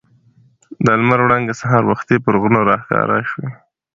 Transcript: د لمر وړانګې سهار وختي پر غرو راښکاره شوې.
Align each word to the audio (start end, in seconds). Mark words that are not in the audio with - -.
د 0.83 0.85
لمر 0.99 1.19
وړانګې 1.23 1.53
سهار 1.61 1.83
وختي 1.87 2.17
پر 2.23 2.35
غرو 2.41 2.61
راښکاره 2.69 3.17
شوې. 3.29 3.49